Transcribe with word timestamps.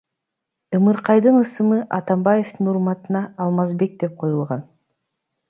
Ымыркайдын 0.75 1.35
ысымы 1.43 1.77
Атамбаевдин 1.97 2.69
урматына 2.73 3.21
Алмазбек 3.45 3.93
деп 4.05 4.13
коюлган. 4.25 4.61